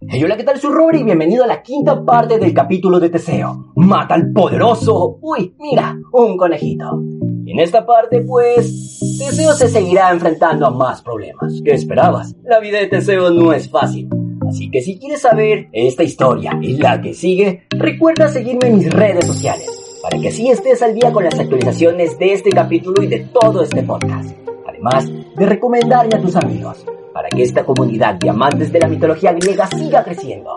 [0.00, 0.60] Hey, hola, ¿qué tal?
[0.60, 3.72] Soy Robert y bienvenido a la quinta parte del capítulo de Teseo.
[3.74, 5.18] Mata al poderoso.
[5.20, 7.02] Uy, mira, un conejito.
[7.44, 11.60] En esta parte, pues, Teseo se seguirá enfrentando a más problemas.
[11.64, 12.36] ¿Qué esperabas?
[12.44, 14.08] La vida de Teseo no es fácil.
[14.48, 18.92] Así que si quieres saber esta historia y la que sigue, recuerda seguirme en mis
[18.92, 19.68] redes sociales,
[20.00, 23.64] para que así estés al día con las actualizaciones de este capítulo y de todo
[23.64, 24.30] este podcast.
[24.64, 26.86] Además de recomendarme a tus amigos
[27.18, 30.56] para que esta comunidad de amantes de la mitología griega siga creciendo.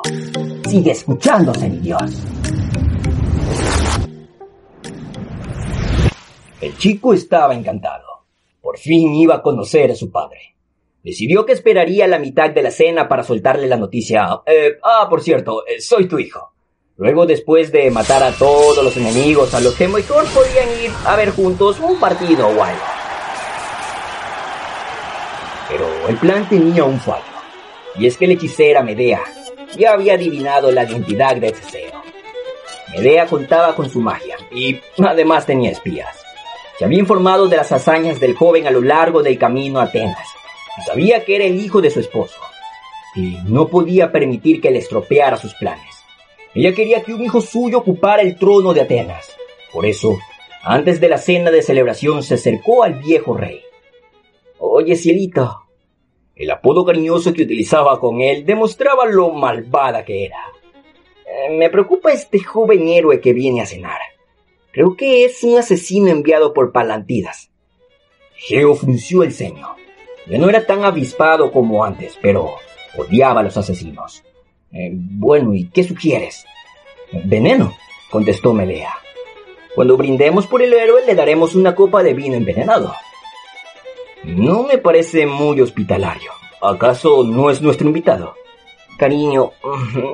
[0.70, 2.04] Sigue escuchándose, mi Dios.
[6.62, 8.06] El chico estaba encantado.
[8.62, 10.56] Por fin iba a conocer a su padre.
[11.02, 14.44] Decidió que esperaría la mitad de la cena para soltarle la noticia.
[14.46, 16.54] Eh, ah, por cierto, eh, soy tu hijo.
[16.98, 21.16] Luego, después de matar a todos los enemigos a los que mejor podían ir a
[21.16, 23.01] ver juntos un partido o algo.
[26.08, 27.24] El plan tenía un fallo.
[27.96, 29.22] Y es que la hechicera Medea
[29.78, 32.02] ya había adivinado la identidad de Teseo.
[32.92, 36.18] Medea contaba con su magia y además tenía espías.
[36.78, 40.28] Se había informado de las hazañas del joven a lo largo del camino a Atenas
[40.80, 42.40] y sabía que era el hijo de su esposo.
[43.16, 45.96] Y no podía permitir que le estropeara sus planes.
[46.54, 49.30] Ella quería que un hijo suyo ocupara el trono de Atenas.
[49.72, 50.18] Por eso,
[50.64, 53.62] antes de la cena de celebración se acercó al viejo rey.
[54.58, 55.62] Oye, cielito,
[56.36, 60.40] el apodo cariñoso que utilizaba con él demostraba lo malvada que era.
[61.26, 64.00] Eh, me preocupa este joven héroe que viene a cenar.
[64.72, 67.52] Creo que es un asesino enviado por Palantidas.
[68.36, 69.76] Geo frunció el ceño.
[70.28, 72.56] Ya no era tan avispado como antes, pero
[72.98, 74.24] odiaba a los asesinos.
[74.72, 76.46] Eh, bueno, ¿y qué sugieres?
[77.12, 77.74] Veneno,
[78.10, 78.94] contestó Medea.
[79.76, 82.94] Cuando brindemos por el héroe le daremos una copa de vino envenenado.
[84.24, 86.32] No me parece muy hospitalario.
[86.62, 88.36] ¿Acaso no es nuestro invitado?
[88.98, 89.52] Cariño,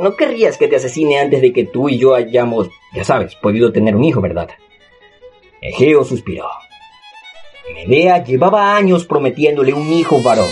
[0.01, 3.73] no querrías que te asesine antes de que tú y yo hayamos, ya sabes, podido
[3.73, 4.49] tener un hijo, ¿verdad?
[5.61, 6.47] Egeo suspiró.
[7.73, 10.47] Medea llevaba años prometiéndole un hijo varón,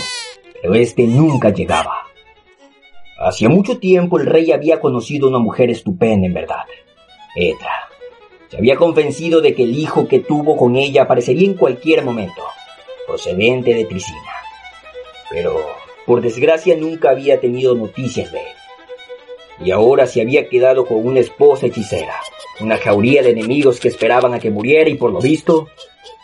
[0.60, 2.02] pero este nunca llegaba.
[3.18, 6.66] Hacía mucho tiempo el rey había conocido una mujer estupenda en verdad,
[7.34, 7.88] Etra.
[8.48, 12.42] Se había convencido de que el hijo que tuvo con ella aparecería en cualquier momento
[13.06, 14.32] procedente de Tricina.
[15.30, 15.56] Pero,
[16.06, 18.56] por desgracia, nunca había tenido noticias de él.
[19.64, 22.14] Y ahora se había quedado con una esposa hechicera,
[22.60, 25.68] una jauría de enemigos que esperaban a que muriera y por lo visto,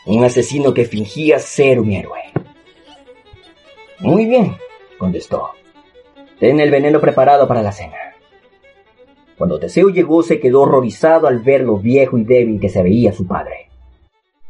[0.07, 2.21] un asesino que fingía ser un héroe.
[4.01, 4.57] Muy bien,
[4.99, 5.51] contestó.
[6.39, 7.97] Ten el veneno preparado para la cena.
[9.39, 13.13] Cuando Teseo llegó se quedó horrorizado al ver lo viejo y débil que se veía
[13.13, 13.71] su padre.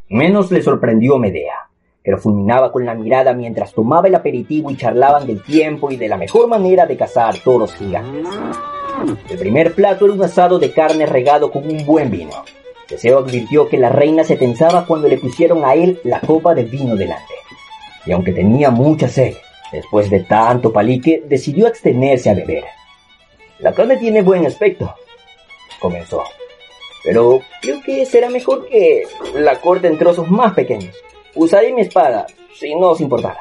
[0.09, 1.71] Menos le sorprendió Medea,
[2.03, 5.97] que lo fulminaba con la mirada mientras tomaba el aperitivo y charlaban del tiempo y
[5.97, 8.27] de la mejor manera de cazar toros gigantes.
[9.31, 12.33] El primer plato era un asado de carne regado con un buen vino.
[12.89, 16.65] Teseo advirtió que la reina se tensaba cuando le pusieron a él la copa de
[16.65, 17.35] vino delante.
[18.05, 19.35] Y aunque tenía mucha sed,
[19.71, 22.65] después de tanto palique, decidió abstenerse a beber.
[23.61, 24.93] La carne tiene buen aspecto,
[25.81, 26.25] comenzó.
[27.05, 30.95] Pero creo que será mejor que la corte en trozos más pequeños.
[31.35, 33.41] Usaré mi espada, si no os importara.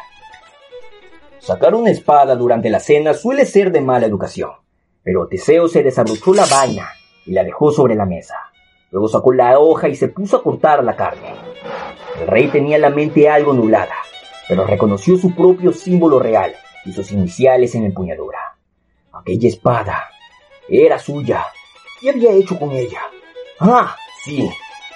[1.40, 4.52] Sacar una espada durante la cena suele ser de mala educación,
[5.04, 6.90] pero Teseo se desabrochó la vaina
[7.26, 8.36] y la dejó sobre la mesa.
[8.92, 11.34] Luego sacó la hoja y se puso a cortar la carne.
[12.20, 13.96] El rey tenía la mente algo nublada,
[14.48, 18.58] pero reconoció su propio símbolo real y sus iniciales en la empuñadura.
[19.12, 20.10] Aquella espada
[20.70, 21.46] era suya.
[22.00, 23.02] ¿Qué había hecho con ella?
[23.60, 24.50] Ah, sí,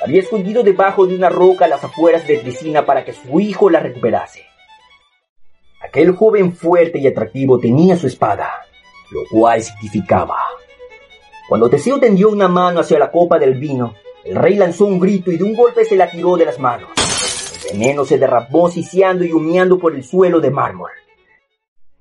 [0.05, 3.79] había escondido debajo de una roca las afueras de Tricina para que su hijo la
[3.79, 4.43] recuperase.
[5.81, 8.51] Aquel joven fuerte y atractivo tenía su espada,
[9.09, 10.37] lo cual significaba.
[11.49, 15.31] Cuando Teseo tendió una mano hacia la copa del vino, el rey lanzó un grito
[15.31, 16.89] y de un golpe se la tiró de las manos.
[17.71, 20.91] El veneno se derramó siseando y humeando por el suelo de mármol.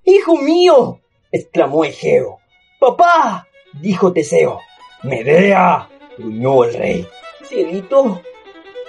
[0.04, 1.00] ¡Hijo mío!
[1.32, 2.38] exclamó Egeo.
[2.78, 3.48] ¡Papá!
[3.72, 4.60] dijo Teseo.
[5.02, 5.88] ¡Medea!
[6.18, 7.08] gruñó el rey.
[7.44, 8.22] Cielito.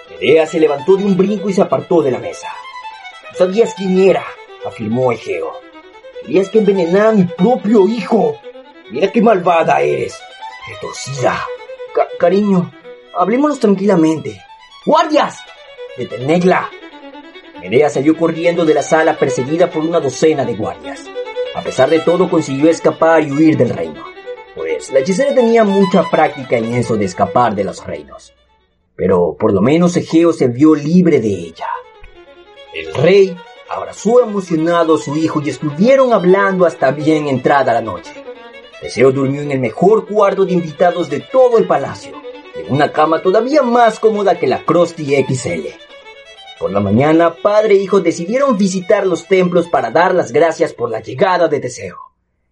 [0.09, 2.47] Medea se levantó de un brinco y se apartó de la mesa.
[3.37, 4.25] sabías quién era,
[4.65, 5.53] afirmó Egeo.
[6.21, 8.37] Querías que envenenara a mi propio hijo.
[8.91, 10.17] Mira qué malvada eres.
[10.67, 11.45] Retorcida.
[12.17, 12.71] cariño,
[13.13, 14.41] hablémonos tranquilamente.
[14.85, 15.39] ¡Guardias!
[15.97, 16.69] ¡Detenedla!
[17.61, 21.03] Medea salió corriendo de la sala perseguida por una docena de guardias.
[21.55, 24.03] A pesar de todo consiguió escapar y huir del reino,
[24.55, 28.33] pues la hechicera tenía mucha práctica en eso de escapar de los reinos.
[28.95, 31.67] Pero por lo menos Egeo se vio libre de ella.
[32.73, 33.37] El rey
[33.69, 38.11] abrazó emocionado a su hijo y estuvieron hablando hasta bien entrada la noche.
[38.81, 42.13] Teseo durmió en el mejor cuarto de invitados de todo el palacio,
[42.55, 45.67] en una cama todavía más cómoda que la Krusty XL.
[46.59, 50.89] Por la mañana, padre e hijo decidieron visitar los templos para dar las gracias por
[50.89, 51.97] la llegada de Teseo.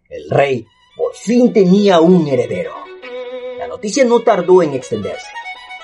[0.10, 0.66] El rey
[0.96, 2.74] por fin tenía un heredero.
[3.58, 5.28] La noticia no tardó en extenderse.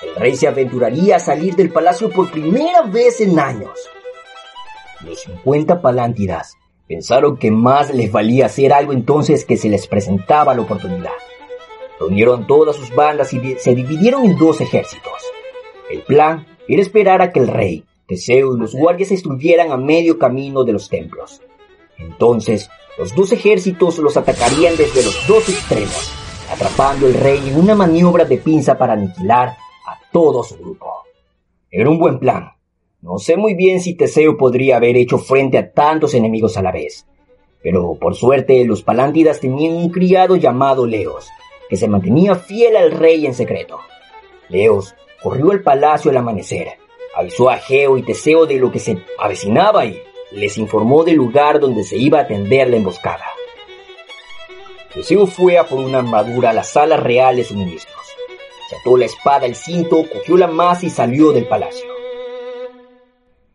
[0.02, 3.78] El rey se aventuraría a salir del palacio por primera vez en años.
[5.04, 6.56] Los 50 palántidas
[6.88, 11.12] pensaron que más les valía hacer algo entonces que se les presentaba la oportunidad.
[11.98, 15.22] Reunieron todas sus bandas y se dividieron en dos ejércitos.
[15.90, 20.18] El plan era esperar a que el rey, Teseo y los guardias estuvieran a medio
[20.18, 21.42] camino de los templos.
[21.98, 26.10] Entonces, los dos ejércitos los atacarían desde los dos extremos,
[26.50, 29.56] atrapando al rey en una maniobra de pinza para aniquilar
[30.12, 30.92] todo su grupo.
[31.70, 32.52] Era un buen plan,
[33.02, 36.70] no sé muy bien si Teseo podría haber hecho frente a tantos enemigos a la
[36.70, 37.06] vez,
[37.62, 41.28] pero por suerte los Palántidas tenían un criado llamado Leos,
[41.70, 43.78] que se mantenía fiel al rey en secreto.
[44.50, 46.68] Leos corrió al palacio al amanecer,
[47.16, 49.98] avisó a Geo y Teseo de lo que se avecinaba y
[50.32, 53.24] les informó del lugar donde se iba a tender la emboscada.
[54.92, 57.99] Teseo fue a por una armadura a la sala real de suministros.
[58.70, 61.90] Se la espada al cinto, cogió la masa y salió del palacio.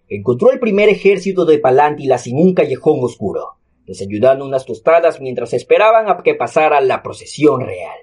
[0.09, 6.09] Encontró el primer ejército de Palántila sin un callejón oscuro, desayunando unas tostadas mientras esperaban
[6.09, 7.97] a que pasara la procesión real.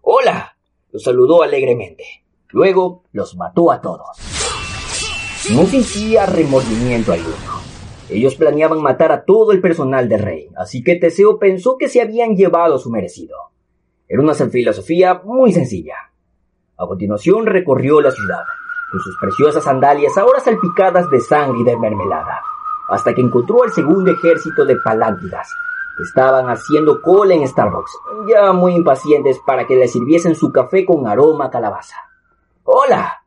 [0.00, 0.56] ¡Hola!
[0.90, 2.24] los saludó alegremente.
[2.48, 4.18] Luego los mató a todos.
[5.54, 7.62] No sentía remordimiento alguno.
[8.10, 12.02] Ellos planeaban matar a todo el personal del rey, así que Teseo pensó que se
[12.02, 13.36] habían llevado su merecido.
[14.08, 16.11] Era una filosofía muy sencilla.
[16.82, 18.42] A continuación recorrió la ciudad,
[18.90, 22.42] con sus preciosas sandalias ahora salpicadas de sangre y de mermelada,
[22.88, 25.48] hasta que encontró al segundo ejército de palántidas,
[25.96, 27.92] que estaban haciendo cola en Starbucks,
[28.28, 31.94] ya muy impacientes para que le sirviesen su café con aroma a calabaza.
[32.64, 33.22] ¡Hola!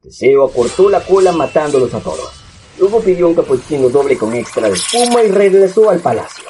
[0.00, 2.44] Teseo acortó la cola matándolos a todos.
[2.78, 6.48] Luego pidió un cappuccino doble con extra de espuma y regresó al palacio.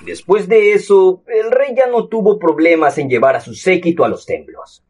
[0.00, 4.08] Después de eso, el rey ya no tuvo problemas en llevar a su séquito a
[4.08, 4.83] los templos.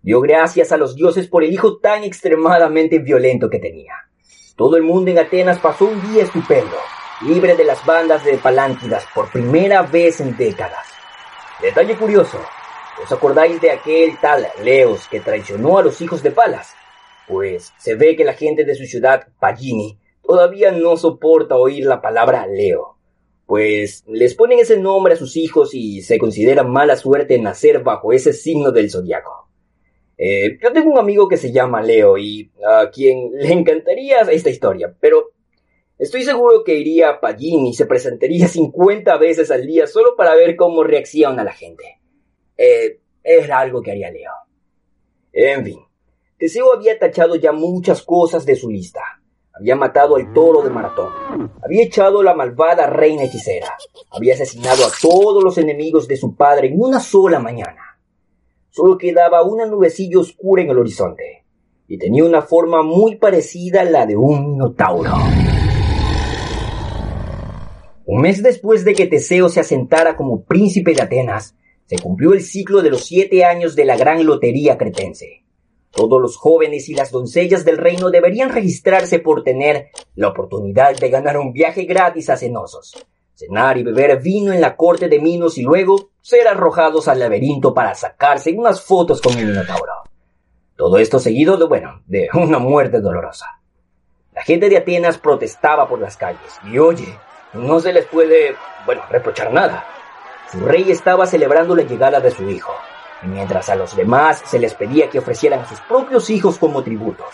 [0.00, 3.94] Dio gracias a los dioses por el hijo tan extremadamente violento que tenía.
[4.56, 6.76] Todo el mundo en Atenas pasó un día estupendo,
[7.26, 10.86] libre de las bandas de Palántidas por primera vez en décadas.
[11.60, 12.38] Detalle curioso,
[13.02, 16.74] ¿os acordáis de aquel tal Leos que traicionó a los hijos de Palas?
[17.26, 22.00] Pues se ve que la gente de su ciudad, Pagini, todavía no soporta oír la
[22.00, 22.98] palabra Leo,
[23.46, 28.12] pues les ponen ese nombre a sus hijos y se considera mala suerte nacer bajo
[28.12, 29.47] ese signo del zodiaco.
[30.20, 34.50] Eh, yo tengo un amigo que se llama Leo y a quien le encantaría esta
[34.50, 35.30] historia, pero
[35.96, 40.34] estoy seguro que iría a Pallín y se presentaría 50 veces al día solo para
[40.34, 42.00] ver cómo reacciona la gente.
[42.56, 44.32] Eh, es algo que haría Leo.
[45.32, 45.78] En fin,
[46.36, 49.00] Teseo había tachado ya muchas cosas de su lista.
[49.52, 51.52] Había matado al toro de maratón.
[51.62, 53.76] Había echado a la malvada reina hechicera.
[54.10, 57.87] Había asesinado a todos los enemigos de su padre en una sola mañana
[58.70, 61.44] solo quedaba una nubecilla oscura en el horizonte,
[61.86, 65.12] y tenía una forma muy parecida a la de un minotauro.
[68.04, 71.54] Un mes después de que Teseo se asentara como príncipe de Atenas,
[71.86, 75.44] se cumplió el ciclo de los siete años de la gran lotería cretense.
[75.90, 81.08] Todos los jóvenes y las doncellas del reino deberían registrarse por tener la oportunidad de
[81.08, 83.06] ganar un viaje gratis a Cenosos,
[83.38, 87.72] cenar y beber vino en la corte de Minos y luego ser arrojados al laberinto
[87.72, 89.92] para sacarse unas fotos con el Minotauro.
[90.74, 93.60] Todo esto seguido de, bueno, de una muerte dolorosa.
[94.32, 97.16] La gente de Atenas protestaba por las calles y oye,
[97.52, 99.86] no se les puede, bueno, reprochar nada.
[100.50, 102.72] Su rey estaba celebrando la llegada de su hijo,
[103.22, 107.32] mientras a los demás se les pedía que ofrecieran a sus propios hijos como tributos.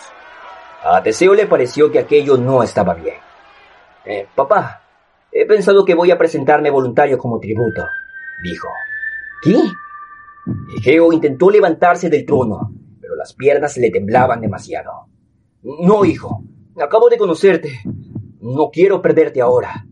[0.83, 3.17] A Teseo le pareció que aquello no estaba bien.
[4.05, 4.84] Eh, papá,
[5.37, 7.83] He pensado que voy a presentarme voluntario como tributo,
[8.41, 8.69] dijo.
[9.43, 9.57] ¿Qué?
[10.77, 15.09] Egeo intentó levantarse del trono, pero las piernas le temblaban demasiado.
[15.61, 16.41] No, hijo,
[16.81, 17.81] acabo de conocerte.
[18.39, 19.85] No quiero perderte ahora.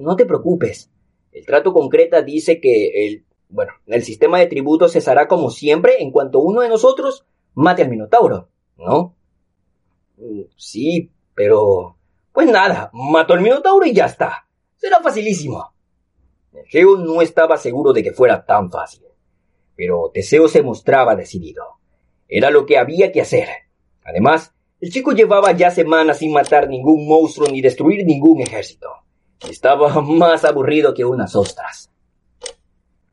[0.00, 0.90] No te preocupes.
[1.30, 6.10] El trato concreta dice que el bueno, el sistema de tributos cesará como siempre en
[6.10, 9.14] cuanto uno de nosotros mate al Minotauro, ¿no?
[10.16, 11.96] Mm, sí, pero...
[12.32, 14.45] Pues nada, mató al Minotauro y ya está.
[14.76, 15.72] Será facilísimo.
[16.52, 19.04] Egeo no estaba seguro de que fuera tan fácil,
[19.74, 21.64] pero Teseo se mostraba decidido.
[22.28, 23.48] Era lo que había que hacer.
[24.04, 28.88] Además, el chico llevaba ya semanas sin matar ningún monstruo ni destruir ningún ejército.
[29.48, 31.90] Estaba más aburrido que unas ostras.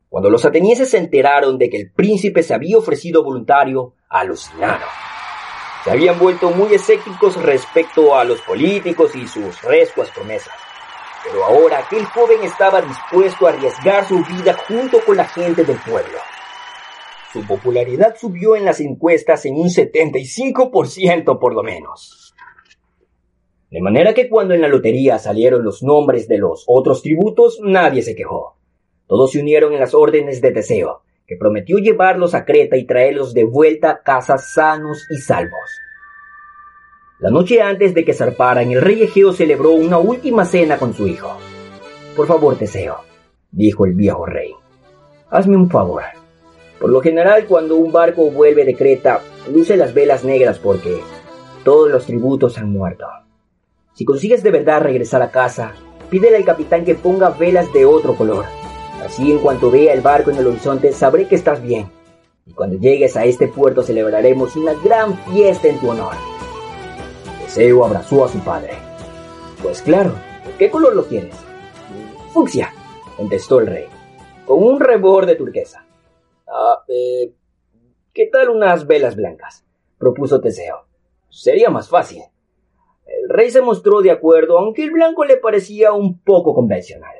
[0.08, 4.88] Cuando los atenienses se enteraron de que el príncipe se había ofrecido voluntario, alucinaron.
[5.82, 10.54] Se habían vuelto muy escépticos respecto a los políticos y sus rescuas promesas.
[11.24, 15.78] Pero ahora aquel joven estaba dispuesto a arriesgar su vida junto con la gente del
[15.78, 16.18] pueblo.
[17.32, 22.34] Su popularidad subió en las encuestas en un 75% por lo menos.
[23.70, 28.02] De manera que cuando en la lotería salieron los nombres de los otros tributos, nadie
[28.02, 28.56] se quejó.
[29.08, 33.34] Todos se unieron en las órdenes de Teseo, que prometió llevarlos a Creta y traerlos
[33.34, 35.80] de vuelta a casa sanos y salvos.
[37.24, 41.08] La noche antes de que zarparan, el rey Egeo celebró una última cena con su
[41.08, 41.34] hijo.
[42.14, 42.98] Por favor, Teseo,
[43.50, 44.52] dijo el viejo rey,
[45.30, 46.02] hazme un favor.
[46.78, 51.00] Por lo general, cuando un barco vuelve de Creta, luce las velas negras porque
[51.64, 53.06] todos los tributos han muerto.
[53.94, 55.72] Si consigues de verdad regresar a casa,
[56.10, 58.44] pídele al capitán que ponga velas de otro color.
[59.02, 61.86] Así en cuanto vea el barco en el horizonte, sabré que estás bien.
[62.44, 66.33] Y cuando llegues a este puerto celebraremos una gran fiesta en tu honor.
[67.54, 68.72] Teseo abrazó a su padre.
[69.62, 70.12] Pues claro,
[70.58, 71.36] ¿qué color lo quieres?
[72.32, 72.72] Fucsia,
[73.16, 73.86] contestó el rey,
[74.44, 75.86] con un rebor de turquesa.
[76.48, 77.32] Ah, eh,
[78.12, 79.64] ¿qué tal unas velas blancas?
[79.98, 80.86] propuso Teseo.
[81.30, 82.24] Sería más fácil.
[83.06, 87.14] El rey se mostró de acuerdo, aunque el blanco le parecía un poco convencional.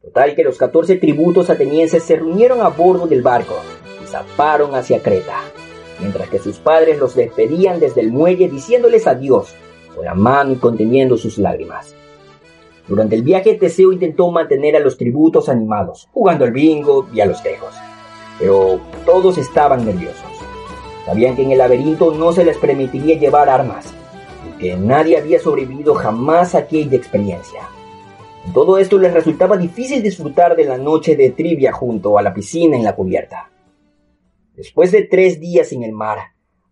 [0.00, 3.56] Total que los catorce tributos atenienses se reunieron a bordo del barco
[4.00, 5.40] y zaparon hacia Creta
[6.00, 9.54] mientras que sus padres los despedían desde el muelle diciéndoles adiós
[9.94, 11.94] con la mano y conteniendo sus lágrimas.
[12.88, 17.26] Durante el viaje Teseo intentó mantener a los tributos animados, jugando al bingo y a
[17.26, 17.72] los tejos.
[18.38, 20.30] Pero todos estaban nerviosos.
[21.06, 23.92] Sabían que en el laberinto no se les permitiría llevar armas
[24.48, 27.60] y que nadie había sobrevivido jamás a aquella experiencia.
[28.46, 32.32] En todo esto les resultaba difícil disfrutar de la noche de trivia junto a la
[32.32, 33.50] piscina en la cubierta.
[34.60, 36.18] Después de tres días en el mar,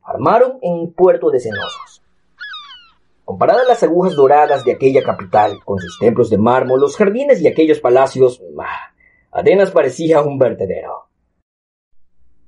[0.03, 2.03] armaron en puerto de cenosos.
[3.25, 7.49] Comparadas las agujas doradas de aquella capital con sus templos de mármol, los jardines y
[7.49, 8.43] aquellos palacios,
[9.33, 11.09] Atenas parecía un vertedero.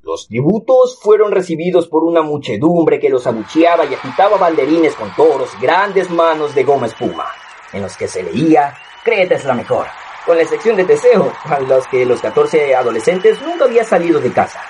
[0.03, 5.49] Los tributos fueron recibidos por una muchedumbre que los abucheaba y agitaba banderines con toros
[5.59, 7.29] grandes manos de goma espuma,
[7.73, 9.87] en los que se leía Creta es la mejor,
[10.27, 14.31] con la excepción de Teseo, a los que los catorce adolescentes nunca había salido de
[14.31, 14.61] casa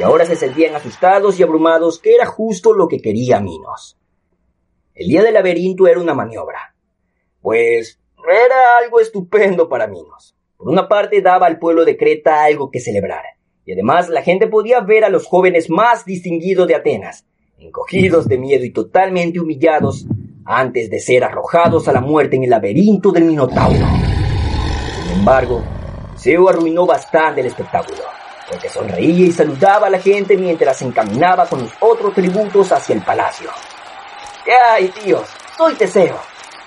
[0.00, 3.98] y ahora se sentían asustados y abrumados que era justo lo que quería Minos.
[4.94, 6.74] El día del laberinto era una maniobra,
[7.42, 10.34] pues era algo estupendo para Minos.
[10.56, 13.24] Por una parte daba al pueblo de Creta algo que celebrar,
[13.66, 17.26] y además la gente podía ver a los jóvenes más distinguidos de Atenas,
[17.58, 20.06] encogidos de miedo y totalmente humillados
[20.46, 23.86] antes de ser arrojados a la muerte en el laberinto del Minotauro.
[25.02, 25.62] Sin embargo,
[26.16, 28.19] Zeus arruinó bastante el espectáculo
[28.50, 33.02] porque sonreía y saludaba a la gente mientras encaminaba con los otros tributos hacia el
[33.02, 33.48] palacio.
[34.44, 35.28] ¿Qué hay, tíos?
[35.56, 36.18] Soy Teseo.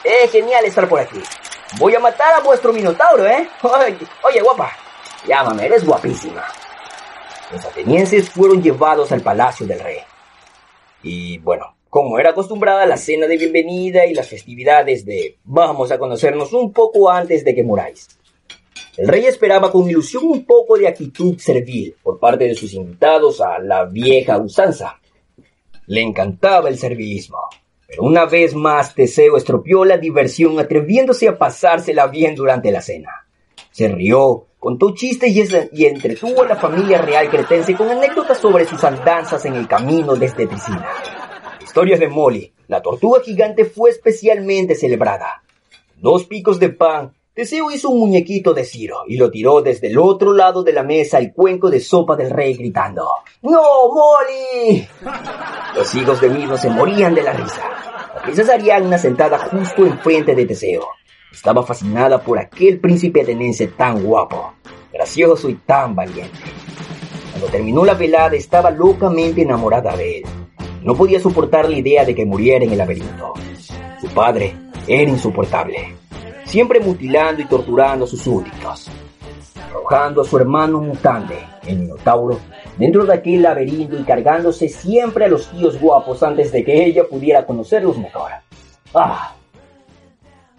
[0.04, 1.22] Es genial estar por aquí.
[1.78, 3.50] Voy a matar a vuestro minotauro, ¿eh?
[3.62, 4.72] Oye, oye, guapa,
[5.28, 6.44] llámame, eres guapísima.
[7.52, 9.98] Los atenienses fueron llevados al palacio del rey.
[11.02, 16.00] Y bueno, como era acostumbrada la cena de bienvenida y las festividades de vamos a
[16.00, 18.08] conocernos un poco antes de que muráis.
[18.96, 23.42] El rey esperaba con ilusión un poco de actitud servil por parte de sus invitados
[23.42, 25.00] a la vieja usanza.
[25.88, 27.40] Le encantaba el servilismo,
[27.88, 33.26] pero una vez más Teseo estropeó la diversión atreviéndose a pasársela bien durante la cena.
[33.72, 35.32] Se rió, contó chistes
[35.74, 40.16] y, entretuvo a la familia real cretense con anécdotas sobre sus andanzas en el camino
[40.16, 40.88] desde Tricina.
[41.64, 45.42] Historias de Molly, la tortuga gigante fue especialmente celebrada.
[45.98, 49.98] Dos picos de pan Teseo hizo un muñequito de Ciro y lo tiró desde el
[49.98, 53.10] otro lado de la mesa al cuenco de sopa del rey gritando
[53.42, 53.60] ¡No,
[53.92, 54.88] Molly!
[55.76, 57.64] Los hijos de Minos se morían de la risa.
[58.14, 60.88] La princesa Ariadna sentada justo enfrente de Teseo.
[61.32, 64.54] Estaba fascinada por aquel príncipe ateniense tan guapo,
[64.94, 66.38] gracioso y tan valiente.
[67.32, 70.24] Cuando terminó la velada estaba locamente enamorada de él.
[70.84, 73.34] No podía soportar la idea de que muriera en el laberinto.
[74.00, 74.56] Su padre
[74.88, 76.03] era insoportable
[76.54, 78.88] siempre mutilando y torturando a sus súbditos.
[79.70, 81.34] empujando a su hermano mutante,
[81.66, 82.38] el Minotauro,
[82.78, 87.06] dentro de aquel laberinto y cargándose siempre a los tíos guapos antes de que ella
[87.10, 88.30] pudiera conocerlos mejor.
[88.94, 89.34] ¡Ah!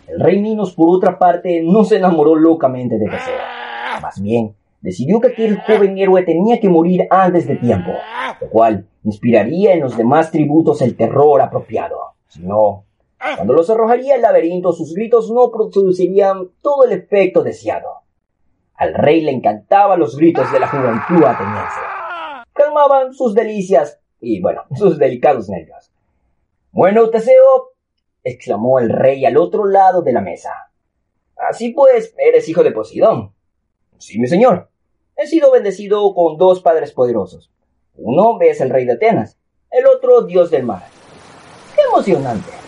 [0.09, 3.39] El rey Minos, por otra parte, no se enamoró locamente de Teseo.
[4.03, 7.93] Más bien, decidió que aquel joven héroe tenía que morir antes de tiempo,
[8.41, 12.15] lo cual inspiraría en los demás tributos el terror apropiado.
[12.27, 12.84] Si no,
[13.37, 18.03] cuando los arrojaría al laberinto, sus gritos no producirían todo el efecto deseado.
[18.75, 21.81] Al rey le encantaban los gritos de la juventud ateniense.
[22.53, 25.91] Calmaban sus delicias y, bueno, sus delicados nervios.
[26.73, 27.73] Bueno, Teseo,
[28.23, 30.71] exclamó el rey al otro lado de la mesa.
[31.37, 33.33] Así pues, eres hijo de Poseidón.
[33.99, 34.69] Sí, mi señor.
[35.17, 37.53] He sido bendecido con dos padres poderosos.
[37.97, 39.39] Uno es el rey de Atenas,
[39.71, 40.83] el otro dios del mar.
[41.77, 42.64] ¡Qué emocionante!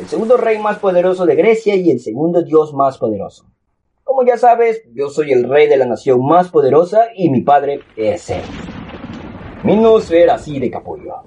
[0.00, 3.46] El segundo rey más poderoso de Grecia y el segundo dios más poderoso.
[4.02, 7.80] Como ya sabes, yo soy el rey de la nación más poderosa y mi padre
[7.96, 8.42] es él.
[9.62, 11.22] Minos era así de capullo.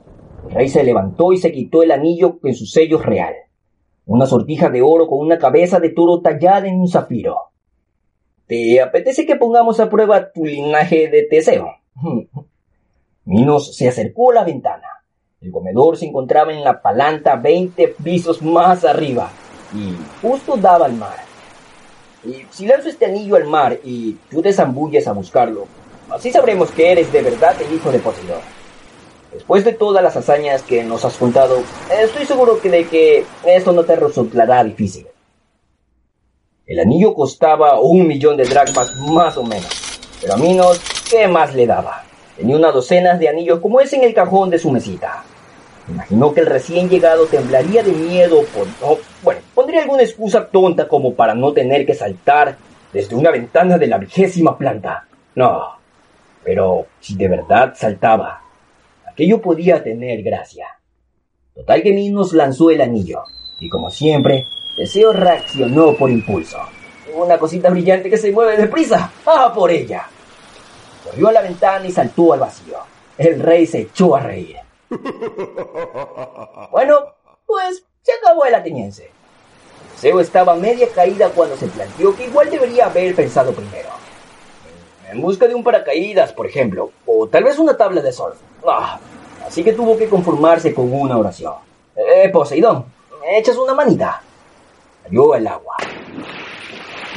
[0.49, 3.33] El rey se levantó y se quitó el anillo en su sello real.
[4.05, 7.37] Una sortija de oro con una cabeza de toro tallada en un zafiro.
[8.47, 11.67] ¿Te apetece que pongamos a prueba tu linaje de Teseo?
[13.23, 14.96] Minos se acercó a la ventana.
[15.39, 19.29] El comedor se encontraba en la palanta veinte pisos más arriba
[19.71, 21.17] y justo daba al mar.
[22.25, 25.67] Y si lanzo este anillo al mar y tú te zambulles a buscarlo,
[26.09, 28.41] así sabremos que eres de verdad el hijo de Poseidón.
[29.31, 31.59] Después de todas las hazañas que nos has contado,
[32.01, 35.05] estoy seguro de que esto no te resultará difícil.
[36.65, 39.69] El anillo costaba un millón de dracmas más o menos,
[40.19, 42.06] pero a Minos, ¿qué más le daba?
[42.37, 45.23] Tenía una docena de anillos como ese en el cajón de su mesita.
[45.89, 48.67] Imaginó que el recién llegado temblaría de miedo por...
[48.81, 52.57] no, bueno, pondría alguna excusa tonta como para no tener que saltar
[52.93, 55.07] desde una ventana de la vigésima planta.
[55.35, 55.77] No,
[56.43, 58.41] pero si de verdad saltaba,
[59.09, 60.67] aquello podía tener gracia.
[61.55, 63.23] Total que Minos lanzó el anillo,
[63.59, 64.45] y como siempre,
[64.77, 66.59] Deseo reaccionó por impulso.
[67.15, 69.11] Una cosita brillante que se mueve deprisa.
[69.25, 70.07] ¡Ah, por ella!
[71.09, 72.77] Corrió a la ventana y saltó al vacío.
[73.17, 74.57] El rey se echó a reír.
[76.71, 76.99] Bueno,
[77.45, 79.09] pues se acabó el ateniense.
[79.97, 83.89] Zeus estaba media caída cuando se planteó que igual debería haber pensado primero.
[85.09, 88.37] En busca de un paracaídas, por ejemplo, o tal vez una tabla de surf.
[88.67, 88.99] Ah,
[89.47, 91.53] así que tuvo que conformarse con una oración.
[91.95, 92.85] Eh, Poseidón,
[93.21, 94.21] ¿me echas una manita?
[95.03, 95.77] Cayó al agua.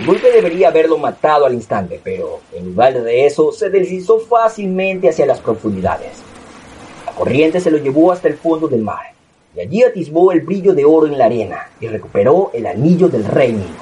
[0.07, 5.27] Golpe debería haberlo matado al instante, pero en lugar de eso se deslizó fácilmente hacia
[5.27, 6.23] las profundidades.
[7.05, 9.13] La corriente se lo llevó hasta el fondo del mar,
[9.55, 13.25] y allí atisbó el brillo de oro en la arena y recuperó el anillo del
[13.25, 13.77] rey Minos.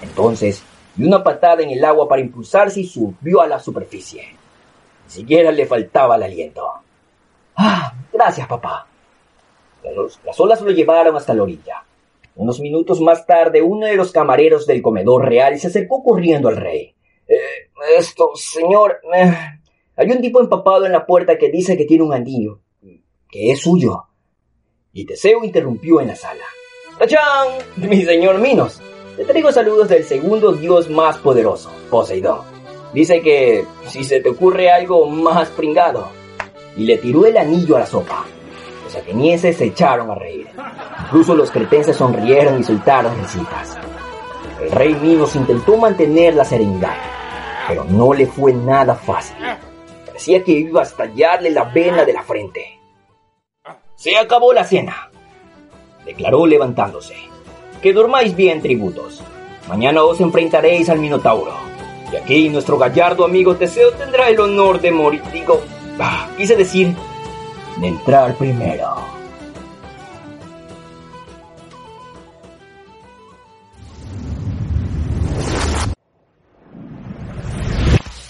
[0.00, 0.62] Entonces
[0.94, 4.34] dio una patada en el agua para impulsarse y subió a la superficie.
[5.06, 6.66] Ni siquiera le faltaba el aliento.
[7.56, 8.86] Ah, gracias, papá.
[10.24, 11.82] Las olas lo llevaron hasta la orilla.
[12.36, 16.56] Unos minutos más tarde, uno de los camareros del comedor real se acercó corriendo al
[16.56, 16.94] rey.
[17.28, 19.32] Eh, esto, señor, eh,
[19.96, 22.60] hay un tipo empapado en la puerta que dice que tiene un anillo,
[23.28, 24.04] que es suyo.
[24.92, 26.44] Y Teseo interrumpió en la sala.
[26.98, 27.48] ¡Tachán!
[27.76, 28.80] Mi señor Minos,
[29.16, 32.40] te traigo saludos del segundo dios más poderoso, Poseidón.
[32.92, 36.08] Dice que si se te ocurre algo más pringado.
[36.76, 38.24] Y le tiró el anillo a la sopa.
[38.96, 40.48] Atenienses se echaron a reír.
[41.04, 43.76] Incluso los cretenses sonrieron y soltaron risitas.
[44.60, 46.96] El rey Minos intentó mantener la serenidad,
[47.68, 49.36] pero no le fue nada fácil.
[50.06, 52.78] Parecía que iba a estallarle la vena de la frente.
[53.96, 55.10] Se acabó la cena,
[56.04, 57.16] declaró levantándose.
[57.82, 59.22] Que durmáis bien, tributos.
[59.68, 61.52] Mañana os enfrentaréis al Minotauro.
[62.12, 65.22] Y aquí nuestro gallardo amigo Teseo tendrá el honor de morir.
[65.32, 65.60] Digo,
[65.98, 66.94] ah, quise decir,
[67.78, 68.94] de entrar primero.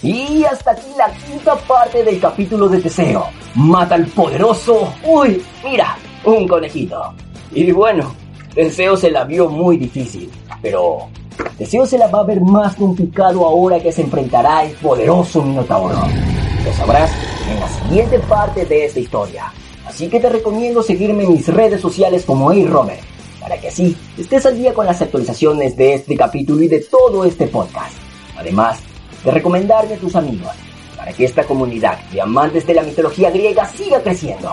[0.01, 3.25] Y hasta aquí la quinta parte del capítulo de Teseo.
[3.55, 4.93] Mata al poderoso.
[5.03, 7.11] Uy, mira, un conejito.
[7.51, 8.13] Y bueno,
[8.53, 10.29] Teseo se la vio muy difícil.
[10.61, 11.09] Pero
[11.57, 15.95] Teseo se la va a ver más complicado ahora que se enfrentará al poderoso Minotauro.
[15.95, 17.11] Lo sabrás
[17.49, 19.53] en la siguiente parte de esta historia.
[19.85, 23.01] Así que te recomiendo seguirme en mis redes sociales como Robert
[23.39, 27.23] para que así estés al día con las actualizaciones de este capítulo y de todo
[27.25, 27.95] este podcast.
[28.35, 28.79] Además,
[29.23, 30.51] de recomendarme a tus amigos
[30.97, 34.51] para que esta comunidad de amantes de la mitología griega siga creciendo.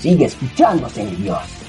[0.00, 1.61] Sigue escuchándose, mi Dios.